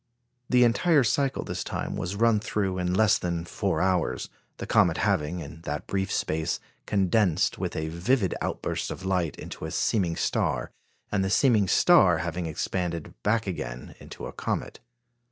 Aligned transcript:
The 0.49 0.63
entire 0.63 1.03
cycle 1.03 1.43
this 1.43 1.63
time 1.63 1.95
was 1.95 2.15
run 2.15 2.39
through 2.39 2.79
in 2.79 2.95
less 2.95 3.19
than 3.19 3.45
four 3.45 3.81
hours 3.83 4.29
the 4.57 4.65
comet 4.65 4.97
having, 4.97 5.41
in 5.41 5.61
that 5.61 5.85
brief 5.85 6.11
space, 6.11 6.59
condensed, 6.87 7.59
with 7.59 7.75
a 7.75 7.87
vivid 7.89 8.33
outburst 8.41 8.89
of 8.89 9.05
light, 9.05 9.35
into 9.35 9.63
a 9.65 9.69
seeming 9.69 10.15
star, 10.15 10.71
and 11.11 11.23
the 11.23 11.29
seeming 11.29 11.67
star 11.67 12.17
having 12.17 12.47
expanded 12.47 13.13
back 13.21 13.45
again 13.45 13.93
into 13.99 14.25
a 14.25 14.33
comet. 14.33 14.79